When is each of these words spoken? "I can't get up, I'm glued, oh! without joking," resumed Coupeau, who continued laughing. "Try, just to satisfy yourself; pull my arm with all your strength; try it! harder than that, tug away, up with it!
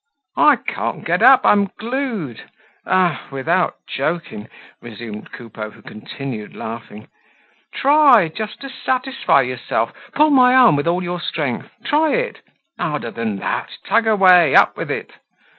"I 0.39 0.55
can't 0.55 1.05
get 1.05 1.21
up, 1.21 1.41
I'm 1.45 1.65
glued, 1.77 2.41
oh! 2.87 3.21
without 3.29 3.75
joking," 3.87 4.47
resumed 4.81 5.31
Coupeau, 5.31 5.69
who 5.69 5.83
continued 5.83 6.55
laughing. 6.55 7.07
"Try, 7.71 8.27
just 8.29 8.61
to 8.61 8.69
satisfy 8.71 9.43
yourself; 9.43 9.93
pull 10.13 10.31
my 10.31 10.55
arm 10.55 10.75
with 10.75 10.87
all 10.87 11.03
your 11.03 11.19
strength; 11.21 11.69
try 11.85 12.15
it! 12.15 12.41
harder 12.79 13.11
than 13.11 13.35
that, 13.35 13.77
tug 13.85 14.07
away, 14.07 14.55
up 14.55 14.75
with 14.75 14.89
it! 14.89 15.11